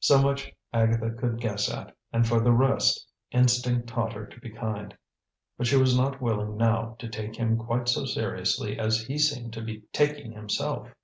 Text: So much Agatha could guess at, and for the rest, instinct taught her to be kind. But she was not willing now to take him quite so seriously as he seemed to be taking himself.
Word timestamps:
So 0.00 0.22
much 0.22 0.50
Agatha 0.72 1.10
could 1.10 1.38
guess 1.38 1.70
at, 1.70 1.94
and 2.10 2.26
for 2.26 2.40
the 2.40 2.50
rest, 2.50 3.06
instinct 3.30 3.88
taught 3.88 4.14
her 4.14 4.24
to 4.24 4.40
be 4.40 4.48
kind. 4.48 4.96
But 5.58 5.66
she 5.66 5.76
was 5.76 5.94
not 5.94 6.18
willing 6.18 6.56
now 6.56 6.96
to 6.98 7.08
take 7.10 7.36
him 7.36 7.58
quite 7.58 7.86
so 7.86 8.06
seriously 8.06 8.78
as 8.78 9.02
he 9.02 9.18
seemed 9.18 9.52
to 9.52 9.60
be 9.62 9.82
taking 9.92 10.32
himself. 10.32 10.94